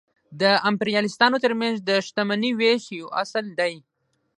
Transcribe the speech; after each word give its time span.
د 0.41 0.43
امپریالیستانو 0.69 1.37
ترمنځ 1.45 1.75
د 1.89 1.91
شتمنۍ 2.07 2.51
وېش 2.59 2.83
یو 2.99 3.07
اصل 3.23 3.45
دی 3.59 3.73